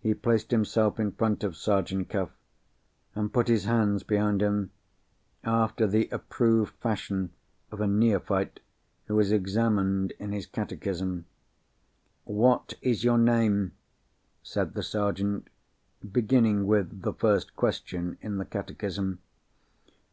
He 0.00 0.12
placed 0.12 0.50
himself 0.50 0.98
in 0.98 1.12
front 1.12 1.44
of 1.44 1.56
Sergeant 1.56 2.08
Cuff, 2.08 2.30
and 3.14 3.32
put 3.32 3.46
his 3.46 3.64
hands 3.64 4.02
behind 4.02 4.42
him, 4.42 4.72
after 5.44 5.86
the 5.86 6.08
approved 6.10 6.74
fashion 6.80 7.30
of 7.70 7.80
a 7.80 7.86
neophyte 7.86 8.58
who 9.04 9.20
is 9.20 9.30
examined 9.30 10.14
in 10.18 10.32
his 10.32 10.46
catechism. 10.46 11.26
"What 12.24 12.74
is 12.82 13.04
your 13.04 13.18
name?" 13.18 13.70
said 14.42 14.74
the 14.74 14.82
Sergeant, 14.82 15.46
beginning 16.10 16.66
with 16.66 17.02
the 17.02 17.14
first 17.14 17.54
question 17.54 18.18
in 18.20 18.38
the 18.38 18.44
catechism. 18.44 19.20